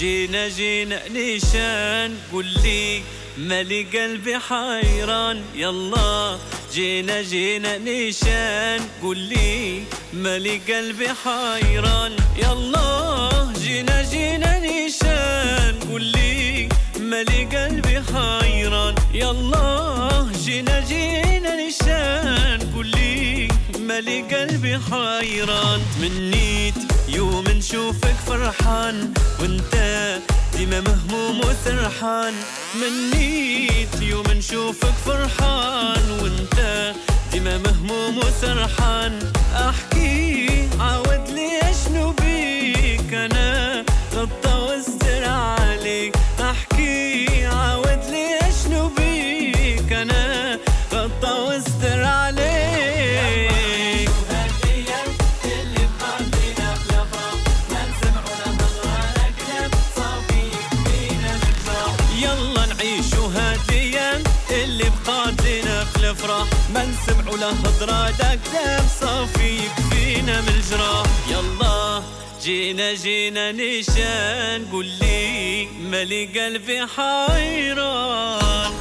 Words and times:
جينا 0.00 0.48
جينا 0.48 1.08
نيشان 1.08 2.16
قول 2.32 2.46
لي 2.46 3.02
مالي 3.48 3.82
قلبي 3.82 4.38
حيران. 4.38 5.42
يلا 5.54 6.38
جينا 6.72 7.22
جينا 7.22 7.78
نيشان 7.78 8.80
قول 9.02 9.18
لي 9.18 9.82
مالي 10.12 10.58
قلبي 10.58 11.08
حيران. 11.24 12.16
يلا 12.36 13.52
جينا 13.62 14.02
جينا 14.10 14.58
نيشان 14.58 15.74
قول 15.90 16.04
لي 16.04 16.68
مالي 17.00 17.44
قلبي 17.44 18.02
حيران. 18.12 18.94
يلا 19.14 20.26
جينا 20.44 20.80
جينا 20.80 21.56
نيشان 21.56 22.72
قول 22.74 22.86
لي 22.86 23.48
مالي 23.78 24.22
قلبي 24.22 24.78
حيران. 24.90 25.80
منيت 26.00 26.74
يوم 27.08 27.44
نشوفك 27.48 28.16
فرحان. 28.26 29.14
وانت 29.40 29.74
ديما 30.60 30.80
مهموم 30.80 31.40
وسرحان. 31.40 32.34
منيت 32.80 34.02
يوم 34.02 34.26
نشوفك 34.26 34.94
فرحان 35.06 36.10
وانت 36.22 36.92
ديما 37.32 37.58
مهموم 37.58 38.18
وسرحان. 38.18 39.32
أحكي 39.54 40.68
عاود 40.80 41.28
لي 41.28 41.60
أشنو 41.70 42.12
بيك؟ 42.12 43.14
أنا 43.14 43.84
غطى 44.14 44.54
واستر 44.54 45.24
عليك. 45.24 46.16
أحكي 46.40 47.46
عاود 47.46 48.02
لي 48.10 48.38
أشنو 48.48 48.88
بيك؟ 48.88 49.92
أنا 49.92 50.58
غطى 50.92 51.32
واستر 51.32 51.79
له 67.36 67.50
هضرة 67.50 68.10
داك 68.10 68.40
صافي 69.00 69.56
يكفينا 69.56 70.40
من 70.40 70.48
الجراح 70.48 71.06
يلا 71.30 72.02
جينا 72.42 72.94
جينا 72.94 73.52
نيشان 73.52 74.66
قول 74.72 74.86
لي 74.86 75.66
مالي 75.66 76.26
قلبي 76.26 76.86
حيران. 76.96 78.72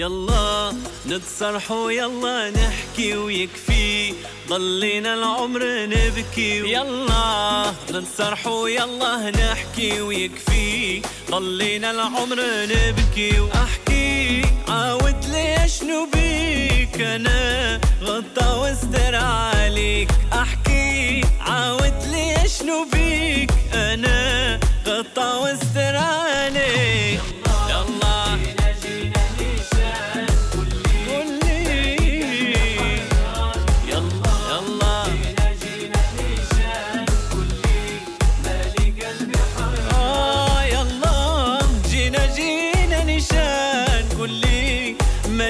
يلا 0.00 0.72
نتصرحوا 1.06 1.92
يلا 1.92 2.50
نحكي 2.50 3.16
ويكفي. 3.16 4.14
ضلينا 4.48 5.14
العمر 5.14 5.62
نبكي. 5.86 6.72
يلا 6.72 7.72
نتصرحوا 7.90 8.68
يلا 8.68 9.30
نحكي 9.30 10.00
ويكفي. 10.00 11.02
ضلينا 11.30 11.90
العمر 11.90 12.38
نبكي. 12.72 13.40
واحكي 13.40 14.42
عاود 14.68 15.24
لي 15.24 15.68
شنو 15.68 16.08
بيك 16.12 17.00
أنا؟ 17.00 17.80
غطى 18.02 18.46
واستر 18.60 19.14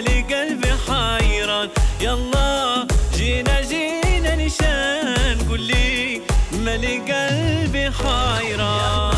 مالي 0.00 0.20
قلبي 0.22 0.72
حيران 0.88 1.68
يلا 2.00 2.86
جينا 3.14 3.60
جينا 3.60 4.34
نشان. 4.36 5.38
قول 5.48 5.60
لي 5.60 6.20
مالي 6.52 6.96
قلبي 6.98 7.90
حيران 7.90 9.09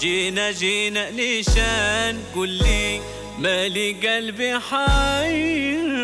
جينا 0.00 0.50
جينا 0.50 1.10
ليشان 1.10 2.18
قولي 2.34 3.00
مالي 3.38 3.92
قلبي 3.92 4.58
حيران. 4.58 6.00